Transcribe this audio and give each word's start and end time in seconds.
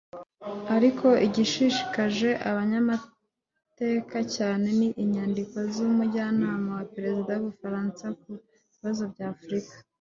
ariko 0.75 1.07
igishishikaje 1.27 2.29
abanyamateka 2.49 4.17
cyane 4.35 4.67
ni 4.77 4.87
inyandiko 5.03 5.57
z’umujyanama 5.73 6.69
wa 6.79 6.85
Perezida 6.93 7.31
w’u 7.35 7.43
Bufaransa 7.51 8.05
ku 8.21 8.31
bibazo 8.73 9.03
by’Afrika 9.13 9.73